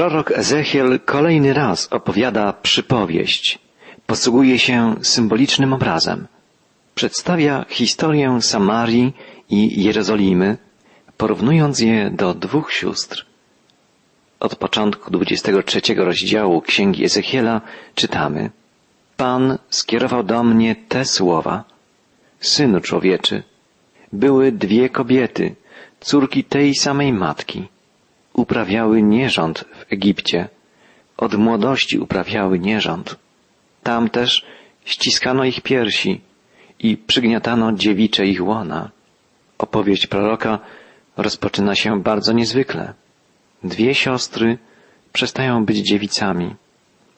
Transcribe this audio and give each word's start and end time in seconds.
Prorok 0.00 0.30
Ezechiel 0.32 1.00
kolejny 1.04 1.52
raz 1.52 1.88
opowiada 1.92 2.52
przypowieść. 2.52 3.58
Posługuje 4.06 4.58
się 4.58 4.94
symbolicznym 5.02 5.72
obrazem. 5.72 6.26
Przedstawia 6.94 7.64
historię 7.68 8.42
Samarii 8.42 9.12
i 9.50 9.82
Jerozolimy, 9.84 10.56
porównując 11.16 11.80
je 11.80 12.10
do 12.10 12.34
dwóch 12.34 12.72
sióstr. 12.72 13.26
Od 14.40 14.56
początku 14.56 15.10
23 15.10 15.80
rozdziału 15.96 16.60
Księgi 16.62 17.04
Ezechiela 17.04 17.60
czytamy 17.94 18.50
Pan 19.16 19.58
skierował 19.70 20.22
do 20.22 20.44
mnie 20.44 20.76
te 20.88 21.04
słowa 21.04 21.64
Synu 22.40 22.80
człowieczy, 22.80 23.42
były 24.12 24.52
dwie 24.52 24.88
kobiety, 24.88 25.54
córki 26.00 26.44
tej 26.44 26.74
samej 26.74 27.12
matki. 27.12 27.68
Uprawiały 28.32 29.02
nierząd 29.02 29.64
w 29.78 29.92
Egipcie. 29.92 30.48
Od 31.16 31.34
młodości 31.34 31.98
uprawiały 31.98 32.58
nierząd. 32.58 33.16
Tam 33.82 34.08
też 34.08 34.46
ściskano 34.84 35.44
ich 35.44 35.60
piersi 35.60 36.20
i 36.78 36.96
przygniatano 36.96 37.72
dziewicze 37.72 38.26
ich 38.26 38.44
łona. 38.44 38.90
Opowieść 39.58 40.06
proroka 40.06 40.58
rozpoczyna 41.16 41.74
się 41.74 42.02
bardzo 42.02 42.32
niezwykle. 42.32 42.94
Dwie 43.64 43.94
siostry 43.94 44.58
przestają 45.12 45.64
być 45.64 45.78
dziewicami, 45.78 46.54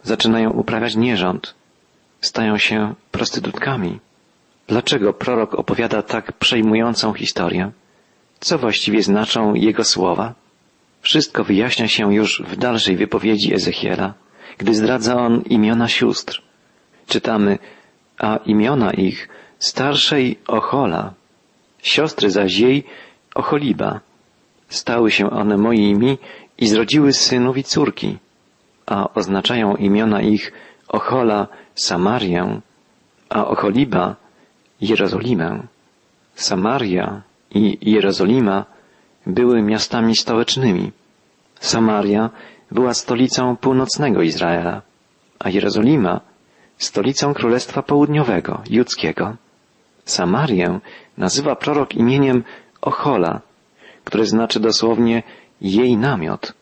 zaczynają 0.03 0.51
uprawiać 0.51 0.97
nierząd, 0.97 1.55
stają 2.21 2.59
się 2.59 2.95
prostytutkami. 3.11 4.01
Dlaczego 4.67 5.13
prorok 5.13 5.55
opowiada 5.55 6.03
tak 6.03 6.33
przejmującą 6.33 7.13
historię? 7.13 7.71
Co 8.41 8.59
właściwie 8.59 9.03
znaczą 9.03 9.55
jego 9.55 9.85
słowa? 9.85 10.35
Wszystko 11.03 11.45
wyjaśnia 11.45 11.89
się 11.89 12.15
już 12.15 12.43
w 12.47 12.57
dalszej 12.57 12.97
wypowiedzi 12.97 13.55
Ezechiela, 13.55 14.15
gdy 14.59 14.75
zdradza 14.75 15.17
on 15.17 15.43
imiona 15.43 15.89
sióstr. 15.89 16.43
Czytamy, 17.07 17.59
a 18.19 18.37
imiona 18.37 18.93
ich 18.93 19.29
starszej 19.59 20.39
Ochola, 20.47 21.15
siostry 21.83 22.31
zaś 22.31 22.59
jej 22.59 22.85
Ocholiba. 23.35 24.01
Stały 24.69 25.11
się 25.11 25.31
one 25.31 25.57
moimi 25.57 26.19
i 26.59 26.67
zrodziły 26.67 27.13
synów 27.13 27.59
i 27.59 27.65
córki, 27.65 28.19
a 28.87 29.09
oznaczają 29.15 29.77
imiona 29.77 30.23
ich 30.23 30.53
Ochola 30.89 31.49
Samarię, 31.75 32.61
a 33.29 33.47
Ocholiba 33.47 34.17
Jerozolimę. 34.81 35.67
Samaria 36.35 37.23
i 37.55 37.91
Jerozolima 37.91 38.72
były 39.27 39.63
miastami 39.63 40.17
stołecznymi. 40.17 40.93
Samaria 41.61 42.31
była 42.71 42.95
stolicą 42.95 43.57
północnego 43.57 44.23
Izraela, 44.23 44.83
a 45.39 45.51
Jerozolima 45.51 46.21
stolicą 46.79 47.35
Królestwa 47.35 47.83
Południowego, 47.83 48.63
judzkiego. 48.71 49.37
Samarię 50.05 50.81
nazywa 51.19 51.57
prorok 51.57 51.95
imieniem 51.95 52.45
Ochola, 52.81 53.41
które 54.05 54.27
znaczy 54.27 54.61
dosłownie 54.61 55.23
jej 55.61 55.97
namiot. 55.97 56.55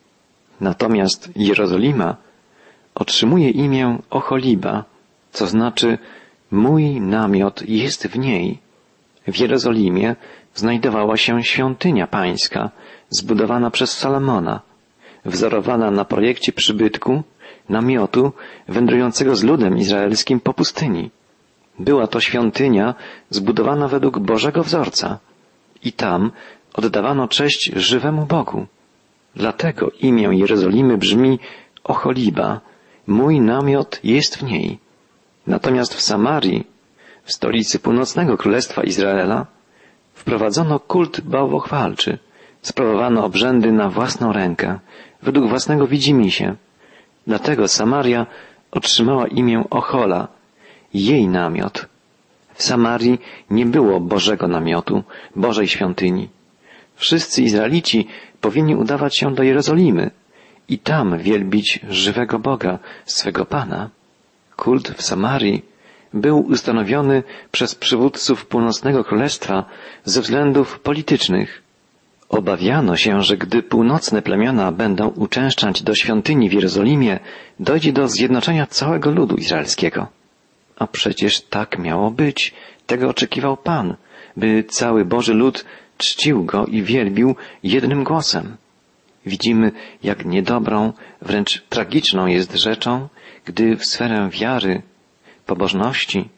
Natomiast 0.60 1.30
Jerozolima 1.36 2.16
otrzymuje 2.94 3.50
imię 3.50 3.98
Ocholiba, 4.10 4.84
co 5.32 5.46
znaczy 5.46 5.98
mój 6.50 7.00
namiot 7.00 7.68
jest 7.68 8.06
w 8.06 8.18
niej. 8.18 8.58
W 9.28 9.36
Jerozolimie 9.36 10.16
znajdowała 10.60 11.16
się 11.16 11.42
świątynia 11.50 12.06
pańska, 12.06 12.70
zbudowana 13.18 13.70
przez 13.70 13.90
Salomona, 14.00 14.60
wzorowana 15.24 15.90
na 15.90 16.04
projekcie 16.04 16.52
przybytku, 16.52 17.22
namiotu 17.68 18.32
wędrującego 18.68 19.36
z 19.36 19.42
ludem 19.42 19.78
izraelskim 19.78 20.40
po 20.40 20.52
pustyni. 20.54 21.10
Była 21.78 22.06
to 22.06 22.20
świątynia 22.20 22.94
zbudowana 23.30 23.88
według 23.88 24.18
Bożego 24.18 24.60
wzorca 24.64 25.18
i 25.84 25.92
tam 25.92 26.30
oddawano 26.74 27.28
cześć 27.28 27.72
żywemu 27.76 28.26
Bogu. 28.26 28.66
Dlatego 29.36 29.90
imię 30.08 30.28
Jerozolimy 30.32 30.98
brzmi 30.98 31.38
Ocholiba, 31.84 32.60
mój 33.06 33.40
namiot 33.40 34.00
jest 34.04 34.36
w 34.36 34.42
niej. 34.42 34.78
Natomiast 35.46 35.94
w 35.94 36.00
Samarii, 36.00 36.66
w 37.24 37.32
stolicy 37.32 37.78
północnego 37.78 38.36
królestwa 38.36 38.82
Izraela, 38.82 39.46
wprowadzono 40.20 40.78
kult 40.80 41.20
bałwochwalczy, 41.20 42.18
sprawowano 42.62 43.24
obrzędy 43.24 43.72
na 43.72 43.88
własną 43.88 44.32
rękę, 44.32 44.78
według 45.22 45.48
własnego 45.48 45.86
widzimisię. 45.86 46.54
Dlatego 47.26 47.68
Samaria 47.68 48.26
otrzymała 48.70 49.26
imię 49.26 49.64
Ochola, 49.70 50.28
jej 50.94 51.28
namiot. 51.28 51.86
W 52.54 52.62
Samarii 52.62 53.18
nie 53.50 53.66
było 53.66 54.00
Bożego 54.00 54.48
namiotu, 54.48 55.02
Bożej 55.36 55.68
świątyni. 55.68 56.28
Wszyscy 56.96 57.42
Izraelici 57.42 58.06
powinni 58.40 58.76
udawać 58.76 59.18
się 59.18 59.34
do 59.34 59.42
Jerozolimy 59.42 60.10
i 60.68 60.78
tam 60.78 61.18
wielbić 61.18 61.80
żywego 61.88 62.38
Boga, 62.38 62.78
swego 63.04 63.44
Pana. 63.44 63.90
Kult 64.56 64.88
w 64.88 65.02
Samarii 65.02 65.62
był 66.14 66.38
ustanowiony 66.38 67.22
przez 67.50 67.74
przywódców 67.74 68.46
północnego 68.46 69.04
królestwa 69.04 69.64
ze 70.04 70.20
względów 70.20 70.80
politycznych. 70.80 71.62
Obawiano 72.28 72.96
się, 72.96 73.22
że 73.22 73.36
gdy 73.36 73.62
północne 73.62 74.22
plemiona 74.22 74.72
będą 74.72 75.08
uczęszczać 75.08 75.82
do 75.82 75.94
świątyni 75.94 76.48
w 76.48 76.52
Jerozolimie, 76.52 77.18
dojdzie 77.60 77.92
do 77.92 78.08
zjednoczenia 78.08 78.66
całego 78.66 79.10
ludu 79.10 79.36
izraelskiego. 79.36 80.06
A 80.76 80.86
przecież 80.86 81.40
tak 81.40 81.78
miało 81.78 82.10
być. 82.10 82.54
Tego 82.86 83.08
oczekiwał 83.08 83.56
Pan, 83.56 83.96
by 84.36 84.64
cały 84.64 85.04
Boży 85.04 85.34
lud 85.34 85.64
czcił 85.98 86.44
Go 86.44 86.66
i 86.66 86.82
wielbił 86.82 87.36
jednym 87.62 88.04
głosem. 88.04 88.56
Widzimy, 89.26 89.72
jak 90.02 90.24
niedobrą, 90.24 90.92
wręcz 91.22 91.62
tragiczną 91.68 92.26
jest 92.26 92.54
rzeczą, 92.54 93.08
gdy 93.44 93.76
w 93.76 93.84
sferę 93.86 94.28
wiary, 94.32 94.82
pobożności 95.50 96.28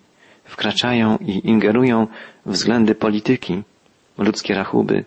wkraczają 0.44 1.06
i 1.16 1.48
ingerują 1.48 2.06
względy 2.46 2.94
polityki, 2.94 3.62
ludzkie 4.18 4.54
rachuby, 4.54 5.04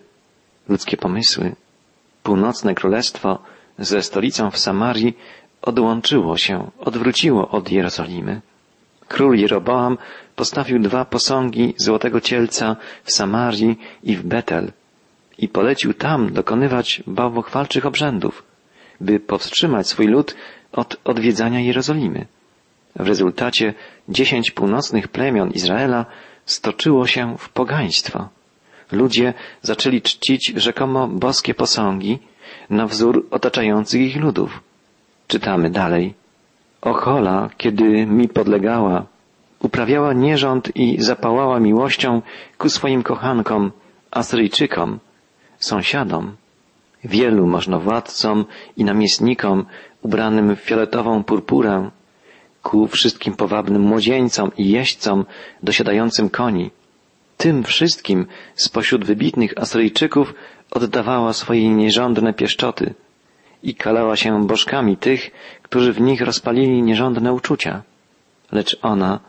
ludzkie 0.68 0.96
pomysły. 0.96 1.54
Północne 2.22 2.74
Królestwo 2.74 3.38
ze 3.78 4.02
stolicą 4.02 4.50
w 4.50 4.58
Samarii 4.58 5.18
odłączyło 5.62 6.36
się, 6.36 6.70
odwróciło 6.78 7.48
od 7.48 7.70
Jerozolimy. 7.70 8.40
Król 9.08 9.36
Jeroboam 9.38 9.98
postawił 10.36 10.78
dwa 10.78 11.04
posągi 11.04 11.74
złotego 11.76 12.20
cielca 12.20 12.76
w 13.04 13.12
Samarii 13.12 13.78
i 14.02 14.16
w 14.16 14.22
Betel 14.22 14.72
i 15.38 15.48
polecił 15.48 15.94
tam 15.94 16.32
dokonywać 16.32 17.02
bałwochwalczych 17.06 17.86
obrzędów, 17.86 18.44
by 19.00 19.20
powstrzymać 19.20 19.88
swój 19.88 20.06
lud 20.06 20.36
od 20.72 20.96
odwiedzania 21.04 21.60
Jerozolimy. 21.60 22.26
W 22.96 23.08
rezultacie 23.08 23.74
dziesięć 24.08 24.50
północnych 24.50 25.08
plemion 25.08 25.50
Izraela 25.50 26.06
stoczyło 26.46 27.06
się 27.06 27.38
w 27.38 27.48
pogaństwo. 27.48 28.28
Ludzie 28.92 29.34
zaczęli 29.62 30.02
czcić 30.02 30.52
rzekomo 30.56 31.08
boskie 31.08 31.54
posągi 31.54 32.18
na 32.70 32.86
wzór 32.86 33.26
otaczających 33.30 34.00
ich 34.00 34.16
ludów. 34.16 34.60
Czytamy 35.28 35.70
dalej. 35.70 36.14
Ochola, 36.80 37.50
kiedy 37.56 38.06
mi 38.06 38.28
podlegała, 38.28 39.06
uprawiała 39.60 40.12
nierząd 40.12 40.76
i 40.76 41.02
zapałała 41.02 41.60
miłością 41.60 42.22
ku 42.58 42.68
swoim 42.68 43.02
kochankom, 43.02 43.72
Asyryjczykom, 44.10 44.98
sąsiadom, 45.58 46.36
wielu 47.04 47.46
możnowładcom 47.46 48.44
i 48.76 48.84
namiestnikom 48.84 49.66
ubranym 50.02 50.56
w 50.56 50.60
fioletową 50.60 51.24
purpurę, 51.24 51.90
ku 52.66 52.86
wszystkim 52.86 53.32
powabnym 53.34 53.82
młodzieńcom 53.82 54.50
i 54.58 54.70
jeźdźcom 54.70 55.24
dosiadającym 55.62 56.30
koni. 56.30 56.70
Tym 57.36 57.64
wszystkim 57.64 58.26
spośród 58.54 59.04
wybitnych 59.04 59.52
Asyryjczyków 59.58 60.34
oddawała 60.70 61.32
swoje 61.32 61.68
nierządne 61.68 62.34
pieszczoty 62.34 62.94
i 63.62 63.74
kalała 63.74 64.16
się 64.16 64.46
bożkami 64.46 64.96
tych, 64.96 65.30
którzy 65.62 65.92
w 65.92 66.00
nich 66.00 66.20
rozpalili 66.20 66.82
nierządne 66.82 67.32
uczucia. 67.32 67.82
Lecz 68.52 68.76
ona 68.82 69.20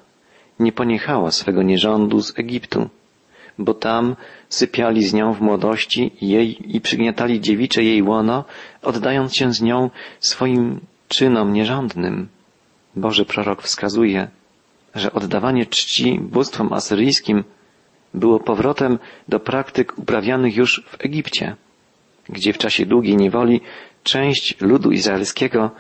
nie 0.60 0.72
poniechała 0.72 1.32
swego 1.32 1.64
nierządu 1.64 2.22
z 2.22 2.40
Egiptu, 2.40 2.90
bo 3.60 3.74
tam 3.74 4.16
sypiali 4.50 5.04
z 5.04 5.14
nią 5.14 5.34
w 5.34 5.42
młodości 5.42 6.12
jej 6.22 6.76
i 6.76 6.82
przygniatali 6.82 7.42
dziewicze 7.42 7.84
jej 7.84 8.02
łono, 8.04 8.46
oddając 8.82 9.36
się 9.36 9.54
z 9.54 9.62
nią 9.62 9.90
swoim 10.20 10.80
czynom 11.08 11.54
nierządnym. 11.54 12.37
Boży 12.98 13.26
prorok 13.26 13.62
wskazuje, 13.62 14.28
że 14.96 15.14
oddawanie 15.14 15.66
czci 15.66 16.20
bóstwom 16.22 16.74
asyryjskim 16.74 17.44
było 18.14 18.40
powrotem 18.40 19.00
do 19.28 19.40
praktyk 19.40 19.98
uprawianych 19.98 20.56
już 20.56 20.84
w 20.88 21.06
Egipcie, 21.06 21.56
gdzie 22.30 22.54
w 22.54 22.58
czasie 22.58 22.86
długiej 22.86 23.16
niewoli 23.18 23.62
część 24.04 24.62
ludu 24.62 24.92
izraelskiego 24.92 25.72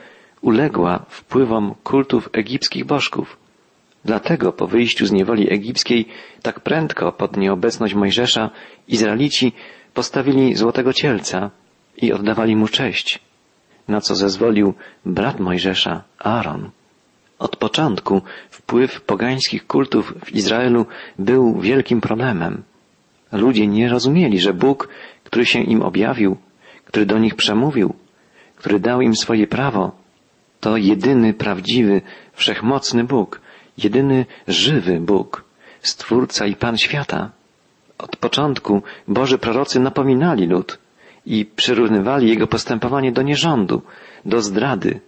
uległa 0.41 1.05
wpływom 1.09 1.75
kultów 1.83 2.29
egipskich 2.33 2.85
bożków. 2.85 3.37
Dlatego 4.05 4.51
po 4.53 4.67
wyjściu 4.67 5.05
z 5.05 5.11
niewoli 5.11 5.53
egipskiej 5.53 6.05
tak 6.41 6.59
prędko 6.59 7.11
pod 7.11 7.37
nieobecność 7.37 7.93
Mojżesza 7.93 8.49
Izraelici 8.87 9.53
postawili 9.93 10.55
złotego 10.55 10.93
cielca 10.93 11.51
i 11.97 12.13
oddawali 12.13 12.55
mu 12.55 12.67
cześć, 12.67 13.19
na 13.87 14.01
co 14.01 14.15
zezwolił 14.15 14.73
brat 15.05 15.39
Mojżesza, 15.39 16.03
Aaron. 16.19 16.69
Od 17.39 17.55
początku 17.55 18.21
wpływ 18.49 19.01
pogańskich 19.01 19.67
kultów 19.67 20.13
w 20.25 20.31
Izraelu 20.31 20.85
był 21.19 21.59
wielkim 21.59 22.01
problemem. 22.01 22.63
Ludzie 23.31 23.67
nie 23.67 23.89
rozumieli, 23.89 24.39
że 24.39 24.53
Bóg, 24.53 24.89
który 25.23 25.45
się 25.45 25.59
im 25.59 25.81
objawił, 25.81 26.37
który 26.85 27.05
do 27.05 27.17
nich 27.17 27.35
przemówił, 27.35 27.93
który 28.55 28.79
dał 28.79 29.01
im 29.01 29.15
swoje 29.15 29.47
prawo, 29.47 29.91
to 30.59 30.77
jedyny 30.77 31.33
prawdziwy, 31.33 32.01
wszechmocny 32.33 33.03
Bóg, 33.03 33.41
jedyny 33.77 34.25
żywy 34.47 34.99
Bóg, 34.99 35.43
Stwórca 35.81 36.45
i 36.45 36.55
Pan 36.55 36.77
świata. 36.77 37.31
Od 37.97 38.15
początku 38.15 38.81
Boży 39.07 39.37
prorocy 39.37 39.79
napominali 39.79 40.47
lud 40.47 40.79
i 41.25 41.45
przyrównywali 41.45 42.29
jego 42.29 42.47
postępowanie 42.47 43.11
do 43.11 43.21
nierządu, 43.21 43.81
do 44.25 44.41
zdrady, 44.41 44.99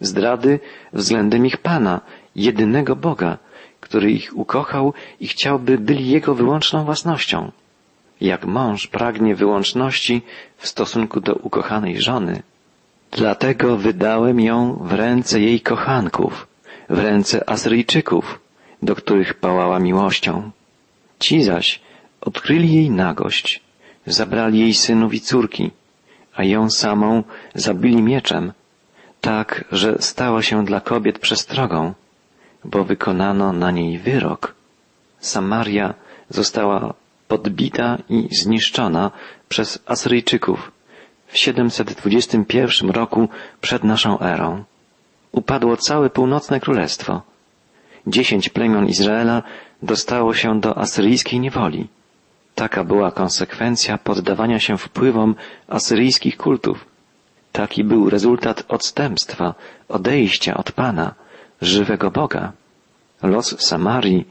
zdrady 0.00 0.60
względem 0.92 1.46
ich 1.46 1.56
Pana, 1.56 2.00
jedynego 2.36 2.96
Boga, 2.96 3.38
który 3.80 4.12
ich 4.12 4.36
ukochał 4.36 4.94
i 5.20 5.28
chciałby 5.28 5.78
byli 5.78 6.10
Jego 6.10 6.34
wyłączną 6.34 6.84
własnością. 6.84 7.52
Jak 8.20 8.44
mąż 8.46 8.86
pragnie 8.86 9.34
wyłączności 9.34 10.22
w 10.56 10.66
stosunku 10.68 11.20
do 11.20 11.34
ukochanej 11.34 12.00
żony, 12.00 12.42
dlatego 13.10 13.76
wydałem 13.76 14.40
ją 14.40 14.78
w 14.82 14.92
ręce 14.92 15.40
jej 15.40 15.60
kochanków, 15.60 16.46
w 16.88 16.98
ręce 16.98 17.50
Asyryjczyków, 17.50 18.40
do 18.82 18.94
których 18.94 19.34
pałała 19.34 19.78
miłością. 19.78 20.50
Ci 21.18 21.42
zaś 21.42 21.80
odkryli 22.20 22.74
jej 22.74 22.90
nagość, 22.90 23.60
zabrali 24.06 24.58
jej 24.60 24.74
synów 24.74 25.14
i 25.14 25.20
córki, 25.20 25.70
a 26.34 26.44
ją 26.44 26.70
samą 26.70 27.22
zabili 27.54 28.02
mieczem, 28.02 28.52
tak, 29.20 29.64
że 29.72 29.96
stała 30.00 30.42
się 30.42 30.64
dla 30.64 30.80
kobiet 30.80 31.18
przestrogą, 31.18 31.94
bo 32.64 32.84
wykonano 32.84 33.52
na 33.52 33.70
niej 33.70 33.98
wyrok. 33.98 34.54
Samaria 35.20 35.94
została 36.28 36.94
podbita 37.28 37.98
i 38.08 38.28
zniszczona 38.34 39.10
przez 39.48 39.78
Asyryjczyków 39.86 40.72
w 41.26 41.38
721 41.38 42.90
roku 42.90 43.28
przed 43.60 43.84
naszą 43.84 44.20
erą. 44.20 44.64
Upadło 45.32 45.76
całe 45.76 46.10
północne 46.10 46.60
królestwo. 46.60 47.22
Dziesięć 48.06 48.48
plemion 48.48 48.86
Izraela 48.86 49.42
dostało 49.82 50.34
się 50.34 50.60
do 50.60 50.78
asyryjskiej 50.78 51.40
niewoli. 51.40 51.88
Taka 52.54 52.84
była 52.84 53.10
konsekwencja 53.10 53.98
poddawania 53.98 54.58
się 54.60 54.78
wpływom 54.78 55.34
asyryjskich 55.68 56.36
kultów. 56.36 56.89
Taki 57.52 57.84
był 57.84 58.10
rezultat 58.10 58.64
odstępstwa, 58.68 59.54
odejścia 59.88 60.56
od 60.56 60.72
Pana, 60.72 61.14
żywego 61.62 62.10
Boga. 62.10 62.52
Los 63.22 63.60
Samarii 63.60 64.24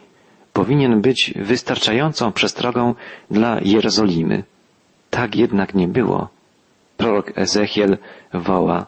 powinien 0.53 1.01
być 1.01 1.33
wystarczającą 1.35 2.31
przestrogą 2.31 2.95
dla 3.31 3.59
Jerozolimy. 3.61 4.43
Tak 5.09 5.35
jednak 5.35 5.73
nie 5.73 5.87
było. 5.87 6.29
Prorok 6.97 7.31
Ezechiel 7.35 7.97
woła, 8.33 8.85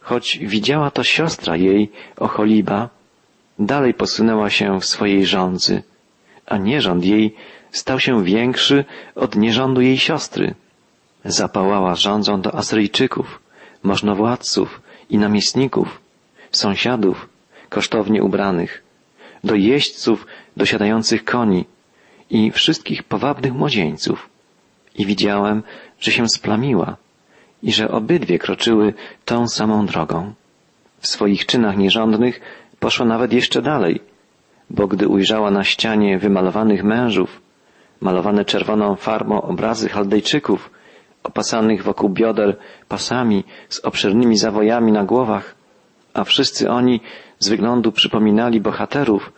choć 0.00 0.38
widziała 0.38 0.90
to 0.90 1.04
siostra 1.04 1.56
jej, 1.56 1.90
Ocholiba, 2.16 2.88
dalej 3.58 3.94
posunęła 3.94 4.50
się 4.50 4.80
w 4.80 4.84
swojej 4.84 5.26
rządzy, 5.26 5.82
a 6.46 6.56
nierząd 6.56 7.04
jej 7.04 7.34
stał 7.70 8.00
się 8.00 8.24
większy 8.24 8.84
od 9.14 9.36
nierządu 9.36 9.80
jej 9.80 9.98
siostry. 9.98 10.54
Zapałała 11.24 11.94
rządzą 11.94 12.40
do 12.40 12.54
Asyryjczyków, 12.54 13.40
możnowładców 13.86 14.80
i 15.10 15.18
namiestników, 15.18 16.00
sąsiadów, 16.50 17.28
kosztownie 17.68 18.22
ubranych, 18.22 18.82
do 19.44 19.54
jeźdźców 19.54 20.26
dosiadających 20.56 21.24
koni 21.24 21.64
i 22.30 22.50
wszystkich 22.50 23.02
powabnych 23.02 23.52
młodzieńców. 23.54 24.28
I 24.98 25.06
widziałem, 25.06 25.62
że 26.00 26.12
się 26.12 26.28
splamiła 26.28 26.96
i 27.62 27.72
że 27.72 27.90
obydwie 27.90 28.38
kroczyły 28.38 28.94
tą 29.24 29.48
samą 29.48 29.86
drogą. 29.86 30.34
W 30.98 31.06
swoich 31.06 31.46
czynach 31.46 31.76
nierządnych 31.76 32.40
poszła 32.80 33.06
nawet 33.06 33.32
jeszcze 33.32 33.62
dalej, 33.62 34.00
bo 34.70 34.86
gdy 34.86 35.08
ujrzała 35.08 35.50
na 35.50 35.64
ścianie 35.64 36.18
wymalowanych 36.18 36.84
mężów, 36.84 37.40
malowane 38.00 38.44
czerwoną 38.44 38.96
farbą 38.96 39.42
obrazy 39.42 39.88
Chaldejczyków, 39.88 40.70
opasanych 41.26 41.82
wokół 41.82 42.08
bioder 42.08 42.56
pasami 42.88 43.44
z 43.68 43.80
obszernymi 43.80 44.36
zawojami 44.38 44.92
na 44.92 45.04
głowach, 45.04 45.54
a 46.14 46.24
wszyscy 46.24 46.70
oni 46.70 47.00
z 47.38 47.48
wyglądu 47.48 47.92
przypominali 47.92 48.60
bohaterów, 48.60 49.32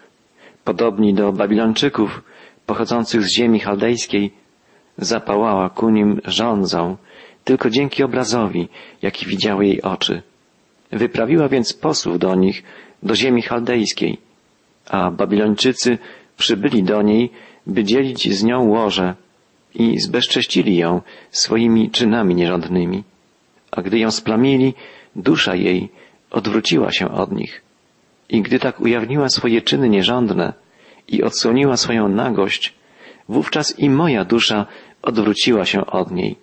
podobni 0.65 1.15
do 1.15 1.33
Babilończyków 1.33 2.23
pochodzących 2.67 3.23
z 3.23 3.35
ziemi 3.37 3.61
chaldejskiej, 3.61 4.33
zapałała 4.99 5.71
ku 5.71 5.91
nim 5.91 6.21
rządzą, 6.25 6.97
tylko 7.45 7.71
dzięki 7.71 8.03
obrazowi, 8.03 8.69
jaki 9.03 9.27
widziały 9.27 9.67
jej 9.67 9.83
oczy. 9.83 10.23
Wyprawiła 10.93 11.49
więc 11.49 11.73
posłów 11.73 12.19
do 12.19 12.35
nich, 12.35 12.63
do 13.03 13.15
ziemi 13.15 13.43
chaldejskiej, 13.43 14.19
a 14.91 15.11
Babilończycy 15.11 15.99
przybyli 16.37 16.83
do 16.83 17.03
niej, 17.03 17.33
by 17.67 17.85
dzielić 17.85 18.33
z 18.39 18.45
nią 18.45 18.69
łoże, 18.69 19.15
i 19.79 19.99
zbezcześcili 19.99 20.77
ją 20.77 21.03
swoimi 21.31 21.91
czynami 21.91 22.35
nierządnymi. 22.35 23.05
A 23.71 23.83
gdy 23.83 23.99
ją 23.99 24.11
splamili, 24.11 24.75
dusza 25.17 25.55
jej 25.55 25.89
odwróciła 26.31 26.93
się 26.93 27.11
od 27.11 27.33
nich. 27.33 27.63
I 28.29 28.43
gdy 28.43 28.59
tak 28.59 28.81
ujawniła 28.81 29.29
swoje 29.29 29.63
czyny 29.63 29.89
nierządne 29.89 30.53
i 31.09 31.23
odsłoniła 31.23 31.77
swoją 31.77 32.09
nagość, 32.09 32.75
wówczas 33.29 33.79
i 33.79 33.91
moja 33.91 34.25
dusza 34.25 34.67
odwróciła 35.03 35.65
się 35.65 35.87
od 35.87 36.11
niej, 36.11 36.37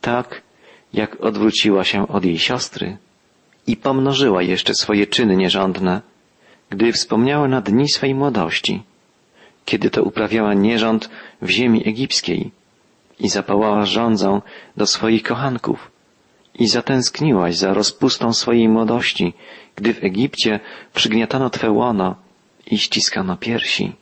tak 0.00 0.42
jak 0.92 1.20
odwróciła 1.20 1.84
się 1.84 2.08
od 2.08 2.24
jej 2.24 2.38
siostry. 2.38 2.96
I 3.66 3.76
pomnożyła 3.76 4.42
jeszcze 4.42 4.74
swoje 4.74 5.06
czyny 5.06 5.36
nierządne, 5.36 6.00
gdy 6.70 6.92
wspomniała 6.92 7.48
na 7.48 7.60
dni 7.60 7.88
swej 7.88 8.14
młodości, 8.14 8.82
kiedy 9.64 9.90
to 9.90 10.02
uprawiała 10.02 10.54
nierząd 10.54 11.10
w 11.42 11.48
ziemi 11.50 11.88
egipskiej, 11.88 12.50
i 13.20 13.28
zapałała 13.28 13.86
rządzą 13.86 14.42
do 14.76 14.86
swoich 14.86 15.22
kochanków 15.22 15.90
i 16.54 16.68
zatęskniłaś 16.68 17.56
za 17.56 17.74
rozpustą 17.74 18.32
swojej 18.32 18.68
młodości, 18.68 19.34
gdy 19.76 19.94
w 19.94 20.04
Egipcie 20.04 20.60
przygniatano 20.94 21.50
Twe 21.50 21.70
łono 21.70 22.14
i 22.66 22.78
ściskano 22.78 23.36
piersi. 23.36 23.92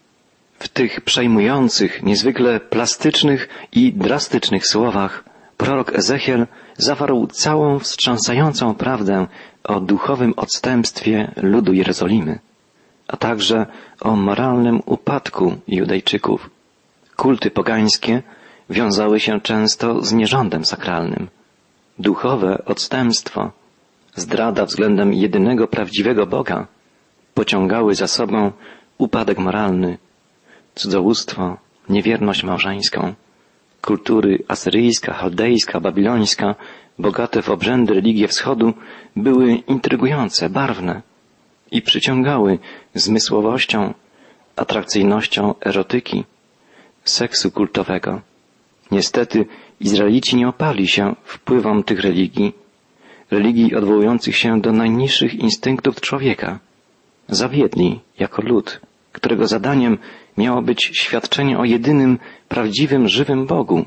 W 0.58 0.68
tych 0.68 1.00
przejmujących, 1.00 2.02
niezwykle 2.02 2.60
plastycznych 2.60 3.48
i 3.72 3.92
drastycznych 3.92 4.66
słowach 4.66 5.24
prorok 5.56 5.94
Ezechiel 5.94 6.46
zawarł 6.76 7.26
całą 7.26 7.78
wstrząsającą 7.78 8.74
prawdę 8.74 9.26
o 9.64 9.80
duchowym 9.80 10.34
odstępstwie 10.36 11.32
ludu 11.36 11.72
Jerozolimy, 11.72 12.38
a 13.08 13.16
także 13.16 13.66
o 14.00 14.16
moralnym 14.16 14.82
upadku 14.86 15.54
Judejczyków. 15.68 16.50
Kulty 17.16 17.50
pogańskie 17.50 18.22
wiązały 18.70 19.20
się 19.20 19.40
często 19.40 20.02
z 20.02 20.12
nierządem 20.12 20.64
sakralnym. 20.64 21.28
Duchowe 21.98 22.64
odstępstwo, 22.64 23.52
zdrada 24.14 24.64
względem 24.64 25.14
jedynego 25.14 25.68
prawdziwego 25.68 26.26
Boga 26.26 26.66
pociągały 27.34 27.94
za 27.94 28.06
sobą 28.06 28.52
upadek 28.98 29.38
moralny, 29.38 29.98
cudzołóstwo, 30.74 31.56
niewierność 31.88 32.42
małżeńską. 32.44 33.14
Kultury 33.82 34.44
asyryjska, 34.48 35.12
chaldejska, 35.12 35.80
babilońska, 35.80 36.54
bogate 36.98 37.42
w 37.42 37.50
obrzędy 37.50 37.94
religie 37.94 38.28
wschodu, 38.28 38.74
były 39.16 39.54
intrygujące, 39.54 40.50
barwne 40.50 41.02
i 41.70 41.82
przyciągały 41.82 42.58
zmysłowością, 42.94 43.94
atrakcyjnością 44.56 45.54
erotyki, 45.60 46.24
seksu 47.04 47.50
kultowego. 47.50 48.20
Niestety 48.90 49.46
Izraelici 49.80 50.36
nie 50.36 50.48
opali 50.48 50.88
się 50.88 51.14
wpływom 51.24 51.82
tych 51.82 52.00
religii, 52.00 52.52
religii 53.30 53.74
odwołujących 53.74 54.36
się 54.36 54.60
do 54.60 54.72
najniższych 54.72 55.34
instynktów 55.34 56.00
człowieka. 56.00 56.58
Zawiedli 57.28 58.00
jako 58.18 58.42
lud, 58.42 58.80
którego 59.12 59.46
zadaniem 59.46 59.98
miało 60.38 60.62
być 60.62 60.90
świadczenie 61.00 61.58
o 61.58 61.64
jedynym, 61.64 62.18
prawdziwym, 62.48 63.08
żywym 63.08 63.46
Bogu. 63.46 63.84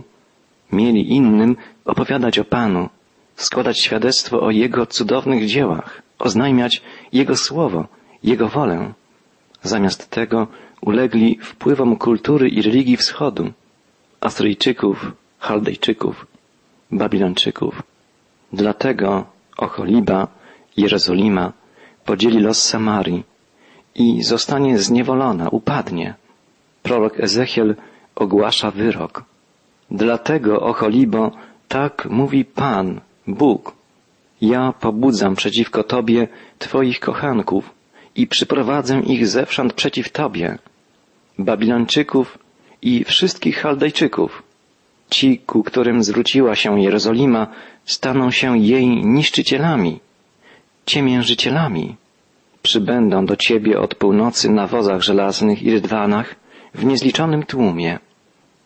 Mieli 0.71 1.11
innym 1.11 1.55
opowiadać 1.85 2.39
o 2.39 2.43
Panu, 2.43 2.89
składać 3.35 3.81
świadectwo 3.83 4.41
o 4.41 4.51
Jego 4.51 4.85
cudownych 4.85 5.45
dziełach, 5.45 6.01
oznajmiać 6.19 6.81
Jego 7.13 7.35
słowo, 7.35 7.87
Jego 8.23 8.47
wolę. 8.47 8.93
Zamiast 9.61 10.09
tego 10.09 10.47
ulegli 10.81 11.39
wpływom 11.41 11.95
kultury 11.95 12.49
i 12.49 12.61
religii 12.61 12.97
wschodu, 12.97 13.51
Asyryjczyków, 14.21 15.11
Chaldejczyków, 15.39 16.27
Babilończyków. 16.91 17.83
Dlatego 18.53 19.25
Ocholiba, 19.57 20.27
Jerozolima 20.77 21.53
podzieli 22.05 22.39
los 22.39 22.63
Samarii 22.63 23.23
i 23.95 24.23
zostanie 24.23 24.79
zniewolona, 24.79 25.49
upadnie. 25.49 26.13
Prorok 26.83 27.19
Ezechiel 27.19 27.75
ogłasza 28.15 28.71
wyrok. 28.71 29.23
Dlatego, 29.91 30.61
Ocholibo, 30.61 31.31
tak 31.67 32.07
mówi 32.09 32.45
Pan, 32.45 33.01
Bóg. 33.27 33.73
Ja 34.41 34.73
pobudzam 34.79 35.35
przeciwko 35.35 35.83
Tobie 35.83 36.27
Twoich 36.59 36.99
kochanków 36.99 37.69
i 38.15 38.27
przyprowadzę 38.27 38.99
ich 38.99 39.27
zewsząd 39.27 39.73
przeciw 39.73 40.09
Tobie, 40.09 40.57
Babilończyków 41.39 42.37
i 42.81 43.03
wszystkich 43.03 43.57
Chaldejczyków. 43.57 44.43
Ci, 45.09 45.39
ku 45.39 45.63
którym 45.63 46.03
zwróciła 46.03 46.55
się 46.55 46.81
Jerozolima, 46.81 47.47
staną 47.85 48.31
się 48.31 48.57
jej 48.57 48.87
niszczycielami, 48.87 49.99
ciemiężycielami. 50.85 51.95
Przybędą 52.61 53.25
do 53.25 53.35
Ciebie 53.35 53.79
od 53.79 53.95
północy 53.95 54.49
na 54.49 54.67
wozach 54.67 55.01
żelaznych 55.01 55.63
i 55.63 55.71
rydwanach 55.71 56.35
w 56.73 56.85
niezliczonym 56.85 57.43
tłumie. 57.43 57.99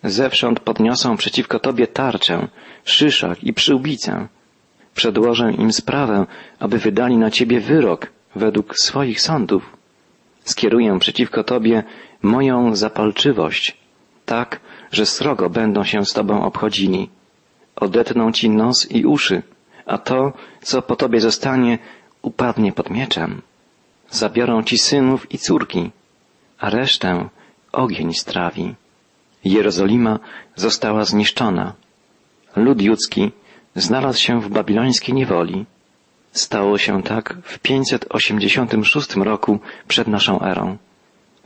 Zewsząd 0.03 0.59
podniosą 0.59 1.17
przeciwko 1.17 1.59
Tobie 1.59 1.87
tarczę, 1.87 2.47
szyszak 2.85 3.43
i 3.43 3.53
przyłbicę. 3.53 4.27
Przedłożę 4.95 5.51
im 5.51 5.73
sprawę, 5.73 6.25
aby 6.59 6.77
wydali 6.77 7.17
na 7.17 7.31
Ciebie 7.31 7.59
wyrok 7.59 8.07
według 8.35 8.77
swoich 8.77 9.21
sądów. 9.21 9.77
Skieruję 10.43 10.99
przeciwko 10.99 11.43
Tobie 11.43 11.83
moją 12.21 12.75
zapalczywość, 12.75 13.77
tak, 14.25 14.59
że 14.91 15.05
srogo 15.05 15.49
będą 15.49 15.83
się 15.83 16.05
z 16.05 16.13
Tobą 16.13 16.43
obchodzili. 16.43 17.09
Odetną 17.75 18.31
Ci 18.31 18.49
nos 18.49 18.91
i 18.91 19.05
uszy, 19.05 19.41
a 19.85 19.97
to, 19.97 20.33
co 20.61 20.81
po 20.81 20.95
Tobie 20.95 21.21
zostanie, 21.21 21.79
upadnie 22.21 22.71
pod 22.71 22.89
mieczem. 22.89 23.41
Zabiorą 24.09 24.63
Ci 24.63 24.77
synów 24.77 25.31
i 25.31 25.37
córki, 25.37 25.91
a 26.59 26.69
resztę 26.69 27.29
ogień 27.71 28.13
strawi. 28.13 28.75
Jerozolima 29.43 30.19
została 30.55 31.05
zniszczona. 31.05 31.73
Lud 32.55 32.81
judzki 32.81 33.31
znalazł 33.75 34.19
się 34.19 34.41
w 34.41 34.49
babilońskiej 34.49 35.15
niewoli. 35.15 35.65
Stało 36.31 36.77
się 36.77 37.03
tak 37.03 37.37
w 37.43 37.59
586 37.59 39.15
roku 39.15 39.59
przed 39.87 40.07
naszą 40.07 40.41
erą, 40.41 40.77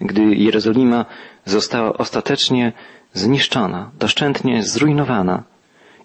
gdy 0.02 0.22
Jerozolima 0.36 1.06
została 1.46 1.94
ostatecznie 1.94 2.74
zniszczona, 3.14 3.92
doszczętnie 4.00 4.64
zrujnowana 4.64 5.44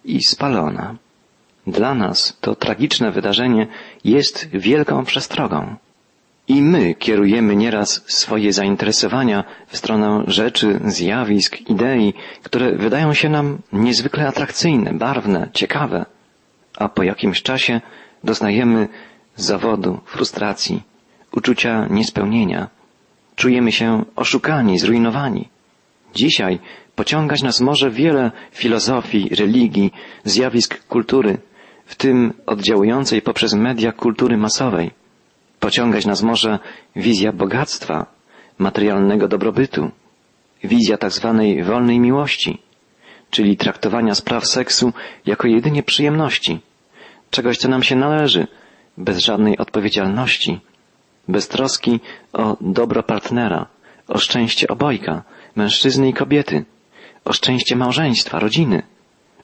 i 0.04 0.22
spalona. 0.24 0.94
Dla 1.66 1.94
nas 1.94 2.36
to 2.40 2.54
tragiczne 2.54 3.10
wydarzenie 3.10 3.66
jest 4.04 4.48
wielką 4.48 5.04
przestrogą. 5.04 5.76
I 6.48 6.62
my 6.62 6.94
kierujemy 6.94 7.56
nieraz 7.56 8.02
swoje 8.06 8.52
zainteresowania 8.52 9.44
w 9.66 9.76
stronę 9.76 10.24
rzeczy, 10.26 10.80
zjawisk, 10.86 11.60
idei, 11.60 12.14
które 12.42 12.72
wydają 12.72 13.14
się 13.14 13.28
nam 13.28 13.58
niezwykle 13.72 14.26
atrakcyjne, 14.28 14.92
barwne, 14.92 15.48
ciekawe, 15.52 16.06
a 16.76 16.88
po 16.88 17.02
jakimś 17.02 17.42
czasie 17.42 17.80
doznajemy 18.24 18.88
zawodu, 19.36 20.00
frustracji, 20.04 20.82
uczucia 21.32 21.86
niespełnienia. 21.90 22.68
Czujemy 23.36 23.72
się 23.72 24.04
oszukani, 24.16 24.78
zrujnowani. 24.78 25.48
Dzisiaj 26.14 26.58
pociągać 26.94 27.42
nas 27.42 27.60
może 27.60 27.90
wiele 27.90 28.30
filozofii, 28.52 29.28
religii, 29.34 29.92
zjawisk 30.24 30.86
kultury, 30.86 31.38
w 31.86 31.94
tym 31.94 32.32
oddziałującej 32.46 33.22
poprzez 33.22 33.54
media 33.54 33.92
kultury 33.92 34.36
masowej. 34.36 34.90
Pociągać 35.60 36.06
nas 36.06 36.22
może 36.22 36.58
wizja 36.96 37.32
bogactwa, 37.32 38.06
materialnego 38.58 39.28
dobrobytu, 39.28 39.90
wizja 40.64 40.98
tak 40.98 41.12
zwanej 41.12 41.62
wolnej 41.62 42.00
miłości, 42.00 42.58
czyli 43.30 43.56
traktowania 43.56 44.14
spraw 44.14 44.46
seksu 44.46 44.92
jako 45.26 45.48
jedynie 45.48 45.82
przyjemności, 45.82 46.60
czegoś, 47.30 47.56
co 47.58 47.68
nam 47.68 47.82
się 47.82 47.96
należy, 47.96 48.46
bez 48.98 49.18
żadnej 49.18 49.58
odpowiedzialności, 49.58 50.60
bez 51.28 51.48
troski 51.48 52.00
o 52.32 52.56
dobro 52.60 53.02
partnera, 53.02 53.66
o 54.08 54.18
szczęście 54.18 54.68
obojga, 54.68 55.22
mężczyzny 55.56 56.08
i 56.08 56.12
kobiety, 56.12 56.64
o 57.24 57.32
szczęście 57.32 57.76
małżeństwa, 57.76 58.38
rodziny, 58.38 58.82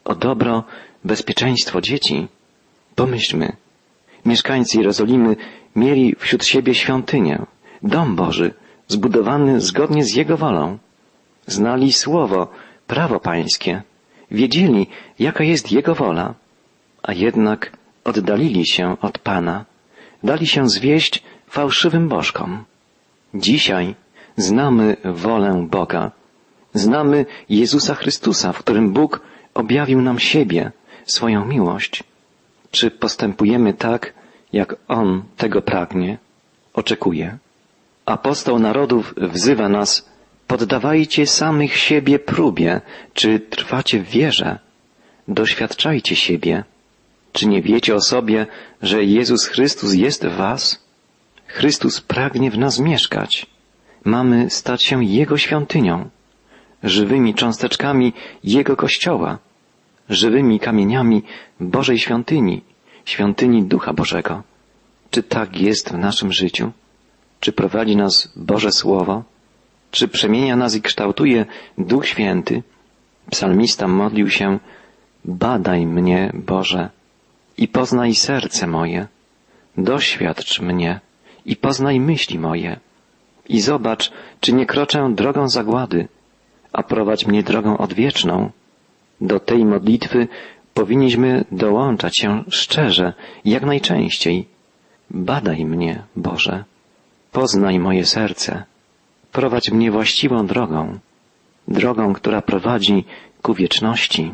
o 0.04 0.14
dobro, 0.14 0.64
bezpieczeństwo 1.04 1.80
dzieci. 1.80 2.28
Pomyślmy, 2.94 3.56
mieszkańcy 4.26 4.78
Jerozolimy 4.78 5.36
mieli 5.76 6.14
wśród 6.18 6.44
siebie 6.44 6.74
świątynię, 6.74 7.46
dom 7.82 8.16
Boży, 8.16 8.54
zbudowany 8.88 9.60
zgodnie 9.60 10.04
z 10.04 10.14
Jego 10.14 10.36
wolą. 10.36 10.78
Znali 11.46 11.92
Słowo, 11.92 12.48
prawo 12.86 13.20
pańskie, 13.20 13.82
wiedzieli, 14.30 14.86
jaka 15.18 15.44
jest 15.44 15.72
Jego 15.72 15.94
wola, 15.94 16.34
a 17.02 17.12
jednak 17.12 17.72
oddalili 18.04 18.66
się 18.66 18.96
od 19.00 19.18
Pana, 19.18 19.64
dali 20.22 20.46
się 20.46 20.68
zwieść 20.68 21.22
fałszywym 21.48 22.08
bożkom. 22.08 22.64
Dzisiaj 23.34 23.94
znamy 24.36 24.96
wolę 25.04 25.66
Boga, 25.70 26.10
znamy 26.74 27.26
Jezusa 27.48 27.94
Chrystusa, 27.94 28.52
w 28.52 28.58
którym 28.58 28.92
Bóg 28.92 29.20
objawił 29.54 30.00
nam 30.02 30.18
siebie, 30.18 30.72
swoją 31.06 31.44
miłość. 31.44 32.04
Czy 32.70 32.90
postępujemy 32.90 33.74
tak, 33.74 34.14
jak 34.52 34.76
On 34.88 35.22
tego 35.36 35.62
pragnie, 35.62 36.18
oczekuje? 36.74 37.38
Apostoł 38.06 38.58
narodów 38.58 39.14
wzywa 39.16 39.68
nas, 39.68 40.08
poddawajcie 40.46 41.26
samych 41.26 41.76
siebie 41.76 42.18
próbie, 42.18 42.80
czy 43.14 43.40
trwacie 43.40 44.00
w 44.00 44.08
wierze, 44.08 44.58
doświadczajcie 45.28 46.16
siebie. 46.16 46.64
Czy 47.32 47.48
nie 47.48 47.62
wiecie 47.62 47.94
o 47.94 48.00
sobie, 48.00 48.46
że 48.82 49.04
Jezus 49.04 49.46
Chrystus 49.46 49.94
jest 49.94 50.26
w 50.26 50.36
was? 50.36 50.87
Chrystus 51.48 52.00
pragnie 52.00 52.50
w 52.50 52.58
nas 52.58 52.78
mieszkać. 52.78 53.46
Mamy 54.04 54.50
stać 54.50 54.84
się 54.84 55.04
Jego 55.04 55.38
świątynią, 55.38 56.08
żywymi 56.82 57.34
cząsteczkami 57.34 58.12
Jego 58.44 58.76
Kościoła, 58.76 59.38
żywymi 60.08 60.60
kamieniami 60.60 61.22
Bożej 61.60 61.98
świątyni, 61.98 62.62
świątyni 63.04 63.62
Ducha 63.62 63.92
Bożego. 63.92 64.42
Czy 65.10 65.22
tak 65.22 65.60
jest 65.60 65.90
w 65.90 65.98
naszym 65.98 66.32
życiu? 66.32 66.72
Czy 67.40 67.52
prowadzi 67.52 67.96
nas 67.96 68.32
Boże 68.36 68.72
Słowo? 68.72 69.24
Czy 69.90 70.08
przemienia 70.08 70.56
nas 70.56 70.76
i 70.76 70.82
kształtuje 70.82 71.46
Duch 71.78 72.06
Święty? 72.06 72.62
Psalmista 73.30 73.88
modlił 73.88 74.30
się, 74.30 74.58
badaj 75.24 75.86
mnie, 75.86 76.32
Boże, 76.34 76.90
i 77.58 77.68
poznaj 77.68 78.14
serce 78.14 78.66
moje. 78.66 79.06
Doświadcz 79.76 80.60
mnie 80.60 81.00
i 81.46 81.56
poznaj 81.56 82.00
myśli 82.00 82.38
moje. 82.38 82.80
I 83.48 83.60
zobacz, 83.60 84.12
czy 84.40 84.52
nie 84.52 84.66
kroczę 84.66 85.10
drogą 85.14 85.48
zagłady, 85.48 86.08
a 86.72 86.82
prowadź 86.82 87.26
mnie 87.26 87.42
drogą 87.42 87.78
odwieczną. 87.78 88.50
Do 89.20 89.40
tej 89.40 89.64
modlitwy 89.64 90.28
powinniśmy 90.74 91.44
dołączać 91.52 92.18
się 92.18 92.44
szczerze, 92.48 93.12
jak 93.44 93.62
najczęściej. 93.62 94.46
Badaj 95.10 95.64
mnie, 95.64 96.02
Boże. 96.16 96.64
Poznaj 97.32 97.78
moje 97.78 98.04
serce. 98.04 98.64
Prowadź 99.32 99.70
mnie 99.70 99.90
właściwą 99.90 100.46
drogą, 100.46 100.98
drogą, 101.68 102.14
która 102.14 102.42
prowadzi 102.42 103.04
ku 103.42 103.54
wieczności. 103.54 104.32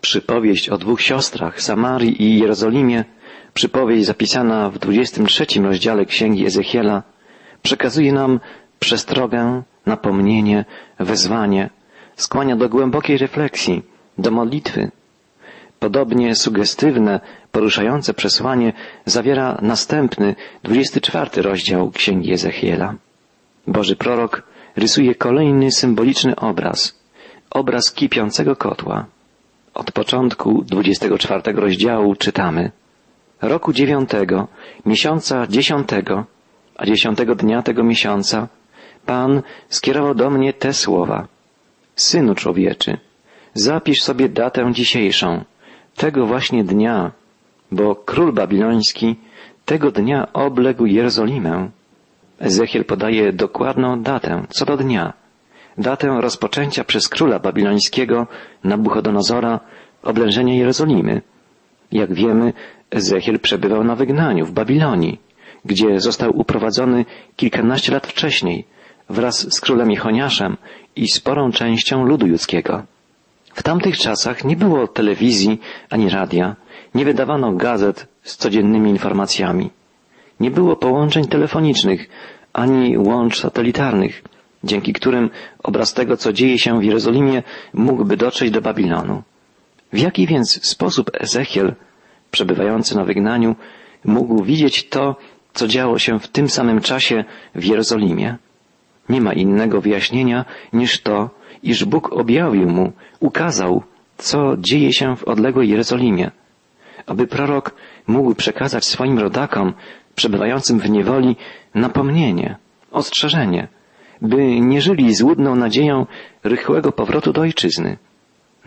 Przypowieść 0.00 0.68
o 0.68 0.78
dwóch 0.78 1.02
siostrach, 1.02 1.62
Samarii 1.62 2.22
i 2.22 2.38
Jerozolimie, 2.38 3.04
przypowieść 3.56 4.06
zapisana 4.06 4.70
w 4.70 4.78
23 4.78 5.46
rozdziale 5.62 6.04
Księgi 6.04 6.46
Ezechiela, 6.46 7.02
przekazuje 7.62 8.12
nam 8.12 8.40
przestrogę, 8.80 9.62
napomnienie, 9.86 10.64
wezwanie, 11.00 11.70
skłania 12.16 12.56
do 12.56 12.68
głębokiej 12.68 13.18
refleksji, 13.18 13.82
do 14.18 14.30
modlitwy. 14.30 14.90
Podobnie 15.78 16.34
sugestywne, 16.34 17.20
poruszające 17.52 18.14
przesłanie 18.14 18.72
zawiera 19.04 19.58
następny, 19.62 20.34
24 20.62 21.42
rozdział 21.42 21.90
Księgi 21.90 22.32
Ezechiela. 22.32 22.94
Boży 23.66 23.96
prorok 23.96 24.42
rysuje 24.76 25.14
kolejny 25.14 25.70
symboliczny 25.70 26.36
obraz, 26.36 27.00
obraz 27.50 27.92
kipiącego 27.92 28.56
kotła. 28.56 29.06
Od 29.74 29.92
początku 29.92 30.64
24 30.64 31.52
rozdziału 31.52 32.14
czytamy 32.14 32.70
Roku 33.42 33.72
dziewiątego, 33.72 34.48
miesiąca 34.86 35.46
dziesiątego, 35.46 36.24
a 36.76 36.86
dziesiątego 36.86 37.34
dnia 37.34 37.62
tego 37.62 37.84
miesiąca 37.84 38.48
Pan 39.06 39.42
skierował 39.68 40.14
do 40.14 40.30
mnie 40.30 40.52
te 40.52 40.72
słowa. 40.72 41.28
Synu 41.96 42.34
człowieczy, 42.34 42.98
zapisz 43.54 44.02
sobie 44.02 44.28
datę 44.28 44.72
dzisiejszą, 44.72 45.44
tego 45.96 46.26
właśnie 46.26 46.64
dnia, 46.64 47.12
bo 47.72 47.94
król 47.96 48.32
babiloński 48.32 49.16
tego 49.64 49.90
dnia 49.90 50.32
obległ 50.32 50.86
Jerozolimę. 50.86 51.70
Ezechiel 52.40 52.84
podaje 52.84 53.32
dokładną 53.32 54.02
datę, 54.02 54.42
co 54.48 54.64
do 54.64 54.76
dnia, 54.76 55.12
datę 55.78 56.18
rozpoczęcia 56.20 56.84
przez 56.84 57.08
króla 57.08 57.38
babilońskiego 57.38 58.26
Nabuchodonozora 58.64 59.60
oblężenia 60.02 60.54
Jerozolimy. 60.54 61.22
Jak 61.92 62.14
wiemy, 62.14 62.52
Ezechiel 62.90 63.38
przebywał 63.40 63.84
na 63.84 63.94
wygnaniu 63.94 64.46
w 64.46 64.52
Babilonii, 64.52 65.20
gdzie 65.64 66.00
został 66.00 66.38
uprowadzony 66.38 67.04
kilkanaście 67.36 67.92
lat 67.92 68.06
wcześniej 68.06 68.64
wraz 69.08 69.54
z 69.54 69.60
królem 69.60 69.90
Jechoniaszem 69.90 70.56
i 70.96 71.08
sporą 71.08 71.52
częścią 71.52 72.04
ludu 72.04 72.26
judzkiego. 72.26 72.82
W 73.54 73.62
tamtych 73.62 73.98
czasach 73.98 74.44
nie 74.44 74.56
było 74.56 74.88
telewizji 74.88 75.60
ani 75.90 76.08
radia, 76.08 76.56
nie 76.94 77.04
wydawano 77.04 77.52
gazet 77.52 78.06
z 78.22 78.36
codziennymi 78.36 78.90
informacjami. 78.90 79.70
Nie 80.40 80.50
było 80.50 80.76
połączeń 80.76 81.24
telefonicznych 81.24 82.08
ani 82.52 82.98
łącz 82.98 83.40
satelitarnych, 83.40 84.22
dzięki 84.64 84.92
którym 84.92 85.30
obraz 85.62 85.94
tego, 85.94 86.16
co 86.16 86.32
dzieje 86.32 86.58
się 86.58 86.80
w 86.80 86.84
Jerozolimie, 86.84 87.42
mógłby 87.74 88.16
dotrzeć 88.16 88.50
do 88.50 88.60
Babilonu. 88.60 89.22
W 89.92 89.98
jaki 89.98 90.26
więc 90.26 90.66
sposób 90.66 91.10
Ezechiel, 91.20 91.74
przebywający 92.30 92.96
na 92.96 93.04
wygnaniu, 93.04 93.56
mógł 94.04 94.42
widzieć 94.44 94.88
to, 94.88 95.16
co 95.54 95.68
działo 95.68 95.98
się 95.98 96.18
w 96.18 96.28
tym 96.28 96.48
samym 96.48 96.80
czasie 96.80 97.24
w 97.54 97.64
Jerozolimie? 97.64 98.36
Nie 99.08 99.20
ma 99.20 99.32
innego 99.32 99.80
wyjaśnienia 99.80 100.44
niż 100.72 101.00
to, 101.00 101.30
iż 101.62 101.84
Bóg 101.84 102.12
objawił 102.12 102.68
mu, 102.68 102.92
ukazał, 103.20 103.82
co 104.18 104.56
dzieje 104.58 104.92
się 104.92 105.16
w 105.16 105.24
odległej 105.24 105.68
Jerozolimie, 105.68 106.30
aby 107.06 107.26
prorok 107.26 107.74
mógł 108.06 108.34
przekazać 108.34 108.84
swoim 108.84 109.18
rodakom 109.18 109.74
przebywającym 110.14 110.80
w 110.80 110.90
niewoli 110.90 111.36
napomnienie, 111.74 112.56
ostrzeżenie, 112.90 113.68
by 114.22 114.60
nie 114.60 114.80
żyli 114.80 115.14
złudną 115.14 115.56
nadzieją 115.56 116.06
rychłego 116.44 116.92
powrotu 116.92 117.32
do 117.32 117.40
ojczyzny. 117.40 117.96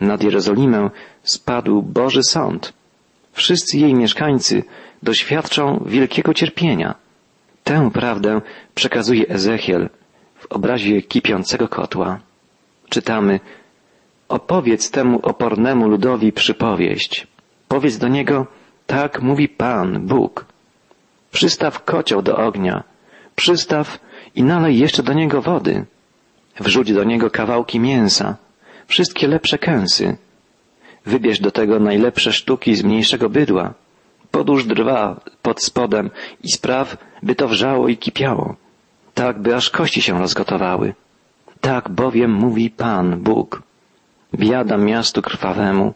Nad 0.00 0.22
Jerozolimę 0.22 0.90
spadł 1.22 1.82
Boży 1.82 2.22
Sąd. 2.22 2.72
Wszyscy 3.32 3.78
jej 3.78 3.94
mieszkańcy 3.94 4.62
doświadczą 5.02 5.84
wielkiego 5.86 6.34
cierpienia. 6.34 6.94
Tę 7.64 7.90
prawdę 7.90 8.40
przekazuje 8.74 9.28
Ezechiel 9.28 9.88
w 10.38 10.46
obrazie 10.46 11.02
kipiącego 11.02 11.68
kotła. 11.68 12.20
Czytamy 12.88 13.40
Opowiedz 14.30 14.90
temu 14.90 15.20
opornemu 15.22 15.88
ludowi 15.88 16.32
przypowieść. 16.32 17.26
Powiedz 17.68 17.98
do 17.98 18.08
niego, 18.08 18.46
tak 18.86 19.22
mówi 19.22 19.48
Pan, 19.48 20.06
Bóg. 20.06 20.44
Przystaw 21.32 21.84
kocioł 21.84 22.22
do 22.22 22.36
ognia, 22.36 22.84
przystaw 23.36 23.98
i 24.34 24.42
nalej 24.42 24.78
jeszcze 24.78 25.02
do 25.02 25.12
niego 25.12 25.42
wody. 25.42 25.84
Wrzuć 26.60 26.92
do 26.92 27.04
niego 27.04 27.30
kawałki 27.30 27.80
mięsa, 27.80 28.36
wszystkie 28.86 29.28
lepsze 29.28 29.58
kęsy. 29.58 30.16
Wybierz 31.06 31.40
do 31.40 31.50
tego 31.50 31.80
najlepsze 31.80 32.32
sztuki 32.32 32.76
z 32.76 32.82
mniejszego 32.82 33.28
bydła. 33.28 33.74
Podłóż 34.30 34.64
drwa 34.64 35.20
pod 35.42 35.62
spodem 35.62 36.10
i 36.42 36.50
spraw, 36.50 36.96
by 37.22 37.34
to 37.34 37.48
wrzało 37.48 37.88
i 37.88 37.96
kipiało. 37.96 38.56
Tak, 39.14 39.42
by 39.42 39.56
aż 39.56 39.70
kości 39.70 40.02
się 40.02 40.18
rozgotowały. 40.18 40.94
Tak 41.60 41.88
bowiem 41.88 42.32
mówi 42.32 42.70
Pan, 42.70 43.16
Bóg. 43.16 43.62
Biada 44.34 44.76
miastu 44.76 45.22
krwawemu, 45.22 45.94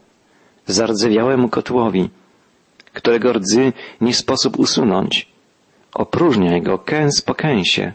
zardzewiałemu 0.67 1.49
kotłowi, 1.49 2.09
którego 2.93 3.33
rdzy 3.33 3.73
nie 4.01 4.13
sposób 4.13 4.59
usunąć. 4.59 5.27
Opróżniaj 5.93 6.61
go 6.61 6.79
kęs 6.79 7.21
po 7.21 7.35
kęsie. 7.35 7.93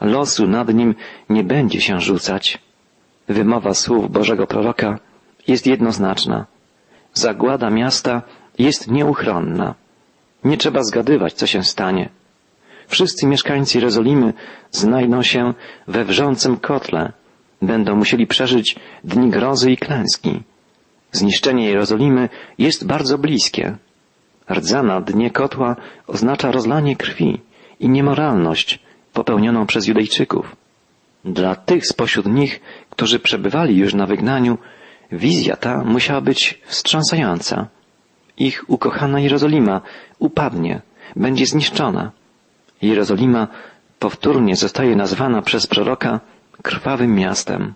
Losu 0.00 0.46
nad 0.46 0.74
nim 0.74 0.94
nie 1.30 1.44
będzie 1.44 1.80
się 1.80 2.00
rzucać. 2.00 2.58
Wymowa 3.28 3.74
słów 3.74 4.10
Bożego 4.10 4.46
proroka 4.46 4.98
jest 5.48 5.66
jednoznaczna. 5.66 6.46
Zagłada 7.14 7.70
miasta 7.70 8.22
jest 8.58 8.90
nieuchronna. 8.90 9.74
Nie 10.44 10.56
trzeba 10.56 10.82
zgadywać, 10.82 11.32
co 11.32 11.46
się 11.46 11.62
stanie. 11.62 12.08
Wszyscy 12.88 13.26
mieszkańcy 13.26 13.78
Jerozolimy 13.78 14.32
znajdą 14.70 15.22
się 15.22 15.54
we 15.88 16.04
wrzącym 16.04 16.56
kotle. 16.56 17.12
Będą 17.62 17.96
musieli 17.96 18.26
przeżyć 18.26 18.76
dni 19.04 19.30
grozy 19.30 19.70
i 19.72 19.76
klęski. 19.76 20.42
Zniszczenie 21.12 21.68
Jerozolimy 21.68 22.28
jest 22.58 22.86
bardzo 22.86 23.18
bliskie. 23.18 23.76
Rdza 24.50 24.82
na 24.82 25.00
dnie 25.00 25.30
kotła 25.30 25.76
oznacza 26.06 26.52
rozlanie 26.52 26.96
krwi 26.96 27.40
i 27.80 27.88
niemoralność 27.88 28.78
popełnioną 29.12 29.66
przez 29.66 29.86
Judejczyków. 29.86 30.56
Dla 31.24 31.54
tych 31.54 31.86
spośród 31.86 32.26
nich, 32.26 32.60
którzy 32.90 33.18
przebywali 33.18 33.76
już 33.76 33.94
na 33.94 34.06
wygnaniu, 34.06 34.58
wizja 35.12 35.56
ta 35.56 35.84
musiała 35.84 36.20
być 36.20 36.60
wstrząsająca. 36.66 37.66
Ich 38.36 38.64
ukochana 38.70 39.20
Jerozolima 39.20 39.80
upadnie, 40.18 40.80
będzie 41.16 41.46
zniszczona. 41.46 42.10
Jerozolima 42.82 43.48
powtórnie 43.98 44.56
zostaje 44.56 44.96
nazwana 44.96 45.42
przez 45.42 45.66
proroka 45.66 46.20
krwawym 46.62 47.14
miastem, 47.14 47.74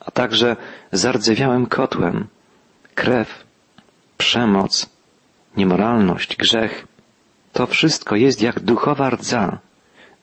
a 0.00 0.10
także 0.10 0.56
zardzewiałym 0.92 1.66
kotłem. 1.66 2.26
Krew, 2.94 3.44
przemoc, 4.18 4.90
niemoralność, 5.56 6.36
grzech, 6.36 6.86
to 7.52 7.66
wszystko 7.66 8.16
jest 8.16 8.42
jak 8.42 8.60
duchowa 8.60 9.10
rdza, 9.10 9.58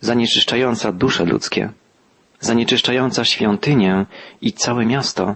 zanieczyszczająca 0.02 0.92
dusze 0.92 1.26
ludzkie, 1.26 1.70
zanieczyszczająca 2.40 3.26
świątynię 3.26 4.06
i 4.42 4.54
całe 4.54 4.86
miasto. 4.86 5.36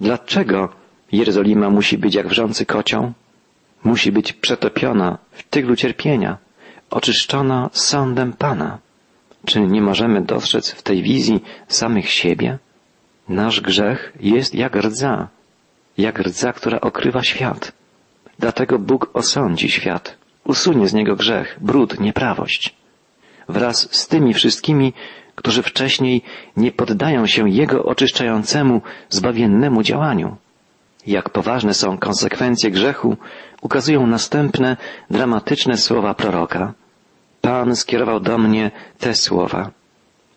Dlaczego 0.00 0.68
Jerozolima 1.12 1.70
musi 1.70 1.98
być 1.98 2.14
jak 2.14 2.28
wrzący 2.28 2.66
kocioł? 2.66 3.12
Musi 3.84 4.12
być 4.12 4.32
przetopiona 4.32 5.18
w 5.32 5.42
tyglu 5.42 5.76
cierpienia, 5.76 6.38
oczyszczona 6.90 7.70
sądem 7.72 8.32
Pana. 8.32 8.78
Czy 9.46 9.60
nie 9.60 9.82
możemy 9.82 10.22
dostrzec 10.22 10.70
w 10.70 10.82
tej 10.82 11.02
wizji 11.02 11.44
samych 11.68 12.10
siebie? 12.10 12.58
Nasz 13.28 13.60
grzech 13.60 14.12
jest 14.20 14.54
jak 14.54 14.76
rdza, 14.76 15.28
jak 15.98 16.18
rdza, 16.18 16.52
która 16.52 16.80
okrywa 16.80 17.22
świat. 17.22 17.72
Dlatego 18.38 18.78
Bóg 18.78 19.10
osądzi 19.12 19.70
świat, 19.70 20.16
usunie 20.44 20.88
z 20.88 20.94
niego 20.94 21.16
grzech, 21.16 21.58
brud, 21.60 22.00
nieprawość. 22.00 22.74
Wraz 23.48 23.88
z 23.94 24.08
tymi 24.08 24.34
wszystkimi, 24.34 24.92
którzy 25.34 25.62
wcześniej 25.62 26.22
nie 26.56 26.72
poddają 26.72 27.26
się 27.26 27.50
Jego 27.50 27.84
oczyszczającemu, 27.84 28.80
zbawiennemu 29.08 29.82
działaniu. 29.82 30.36
Jak 31.06 31.30
poważne 31.30 31.74
są 31.74 31.98
konsekwencje 31.98 32.70
grzechu, 32.70 33.16
ukazują 33.62 34.06
następne 34.06 34.76
dramatyczne 35.10 35.76
słowa 35.76 36.14
proroka. 36.14 36.72
Pan 37.40 37.76
skierował 37.76 38.20
do 38.20 38.38
mnie 38.38 38.70
te 38.98 39.14
słowa. 39.14 39.70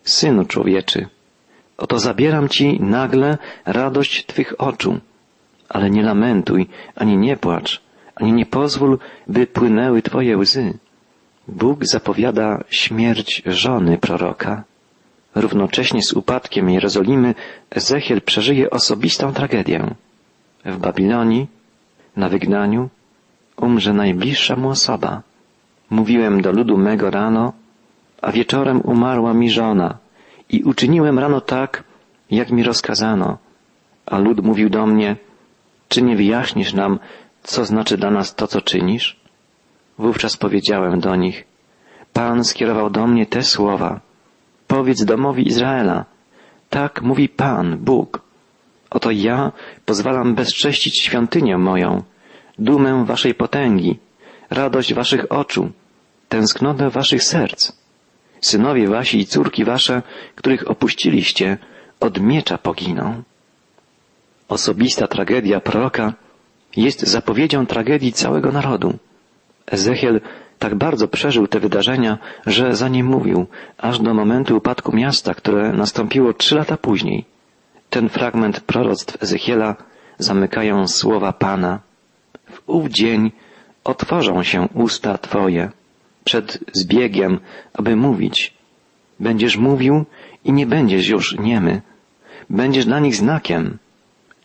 Synu 0.02 0.44
człowieczy, 0.44 1.08
oto 1.76 1.98
zabieram 1.98 2.48
ci 2.48 2.80
nagle 2.80 3.38
radość 3.64 4.26
twych 4.26 4.54
oczu, 4.58 5.00
ale 5.68 5.90
nie 5.90 6.02
lamentuj, 6.02 6.68
ani 6.94 7.16
nie 7.16 7.36
płacz, 7.36 7.82
ani 8.14 8.32
nie 8.32 8.46
pozwól, 8.46 8.98
by 9.26 9.46
płynęły 9.46 10.02
twoje 10.02 10.38
łzy. 10.38 10.78
Bóg 11.48 11.84
zapowiada 11.84 12.64
śmierć 12.70 13.42
żony 13.46 13.98
proroka. 13.98 14.64
Równocześnie 15.36 16.02
z 16.02 16.12
upadkiem 16.12 16.70
Jerozolimy 16.70 17.34
Ezechiel 17.70 18.20
przeżyje 18.20 18.70
osobistą 18.70 19.32
tragedię. 19.32 19.94
W 20.64 20.76
Babilonii, 20.78 21.46
na 22.16 22.28
wygnaniu, 22.28 22.88
umrze 23.56 23.92
najbliższa 23.92 24.56
mu 24.56 24.68
osoba. 24.68 25.22
Mówiłem 25.90 26.42
do 26.42 26.52
ludu 26.52 26.78
mego 26.78 27.10
rano, 27.10 27.52
a 28.22 28.32
wieczorem 28.32 28.80
umarła 28.80 29.34
mi 29.34 29.50
żona 29.50 29.98
i 30.50 30.62
uczyniłem 30.62 31.18
rano 31.18 31.40
tak, 31.40 31.84
jak 32.30 32.50
mi 32.50 32.62
rozkazano. 32.62 33.38
A 34.06 34.18
lud 34.18 34.44
mówił 34.44 34.68
do 34.70 34.86
mnie, 34.86 35.16
czy 35.88 36.02
nie 36.02 36.16
wyjaśnisz 36.16 36.72
nam, 36.72 36.98
co 37.42 37.64
znaczy 37.64 37.96
dla 37.96 38.10
nas 38.10 38.34
to, 38.34 38.46
co 38.46 38.60
czynisz? 38.60 39.16
Wówczas 39.98 40.36
powiedziałem 40.36 41.00
do 41.00 41.16
nich, 41.16 41.44
Pan 42.12 42.44
skierował 42.44 42.90
do 42.90 43.06
mnie 43.06 43.26
te 43.26 43.42
słowa. 43.42 44.05
Powiedz 44.76 45.04
domowi 45.04 45.48
Izraela, 45.48 46.04
tak 46.70 47.02
mówi 47.02 47.28
Pan, 47.28 47.78
Bóg. 47.78 48.20
Oto 48.90 49.10
ja 49.10 49.52
pozwalam 49.84 50.34
bezcześcić 50.34 51.00
świątynię 51.00 51.58
moją, 51.58 52.02
dumę 52.58 53.04
waszej 53.04 53.34
potęgi, 53.34 53.98
radość 54.50 54.94
waszych 54.94 55.32
oczu, 55.32 55.70
tęsknotę 56.28 56.90
waszych 56.90 57.22
serc. 57.24 57.72
Synowie 58.40 58.88
wasi 58.88 59.18
i 59.18 59.26
córki 59.26 59.64
wasze, 59.64 60.02
których 60.34 60.70
opuściliście, 60.70 61.58
od 62.00 62.20
miecza 62.20 62.58
poginą. 62.58 63.22
Osobista 64.48 65.06
tragedia 65.06 65.60
proroka 65.60 66.12
jest 66.76 67.00
zapowiedzią 67.00 67.66
tragedii 67.66 68.12
całego 68.12 68.52
narodu. 68.52 68.98
Ezechiel 69.66 70.20
tak 70.58 70.74
bardzo 70.74 71.08
przeżył 71.08 71.46
te 71.46 71.60
wydarzenia, 71.60 72.18
że 72.46 72.76
za 72.76 72.88
nim 72.88 73.06
mówił, 73.06 73.46
aż 73.78 73.98
do 73.98 74.14
momentu 74.14 74.56
upadku 74.56 74.96
miasta, 74.96 75.34
które 75.34 75.72
nastąpiło 75.72 76.32
trzy 76.32 76.54
lata 76.54 76.76
później. 76.76 77.24
Ten 77.90 78.08
fragment 78.08 78.60
proroctw 78.60 79.22
Ezechiela 79.22 79.76
zamykają 80.18 80.88
słowa 80.88 81.32
Pana. 81.32 81.80
W 82.50 82.62
ów 82.66 82.88
dzień 82.88 83.32
otworzą 83.84 84.42
się 84.42 84.68
usta 84.74 85.18
Twoje 85.18 85.70
przed 86.24 86.58
zbiegiem, 86.72 87.38
aby 87.74 87.96
mówić. 87.96 88.54
Będziesz 89.20 89.56
mówił 89.56 90.04
i 90.44 90.52
nie 90.52 90.66
będziesz 90.66 91.08
już 91.08 91.38
niemy. 91.38 91.82
Będziesz 92.50 92.84
dla 92.84 93.00
nich 93.00 93.16
znakiem 93.16 93.78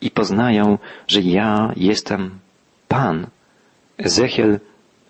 i 0.02 0.12
poznają, 0.12 0.78
że 1.08 1.22
ja 1.22 1.72
jestem 1.76 2.40
Pan. 2.88 3.28
Ezechiel 3.98 4.60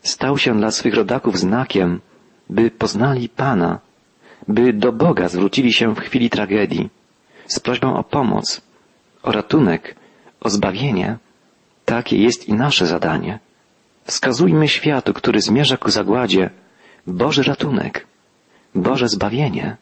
stał 0.01 0.37
się 0.37 0.57
dla 0.57 0.71
swych 0.71 0.93
rodaków 0.95 1.39
znakiem, 1.39 2.01
by 2.49 2.71
poznali 2.71 3.29
Pana, 3.29 3.79
by 4.47 4.73
do 4.73 4.91
Boga 4.91 5.29
zwrócili 5.29 5.73
się 5.73 5.95
w 5.95 5.99
chwili 5.99 6.29
tragedii 6.29 6.89
z 7.47 7.59
prośbą 7.59 7.97
o 7.97 8.03
pomoc, 8.03 8.61
o 9.23 9.31
ratunek, 9.31 9.95
o 10.39 10.49
zbawienie. 10.49 11.17
Takie 11.85 12.17
jest 12.17 12.49
i 12.49 12.53
nasze 12.53 12.87
zadanie. 12.87 13.39
Wskazujmy 14.03 14.67
światu, 14.67 15.13
który 15.13 15.41
zmierza 15.41 15.77
ku 15.77 15.91
zagładzie, 15.91 16.49
Boży 17.07 17.43
ratunek, 17.43 18.07
Boże 18.75 19.07
zbawienie. 19.09 19.77